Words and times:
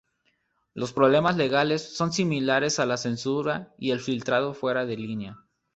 Los 0.73 0.93
problemas 0.93 1.37
legales 1.37 1.95
son 1.95 2.11
similares 2.11 2.79
a 2.79 2.87
la 2.87 2.97
censura 2.97 3.75
y 3.77 3.91
el 3.91 3.99
filtrado 3.99 4.55
fuera 4.55 4.87
de 4.87 4.97
línea. 4.97 5.37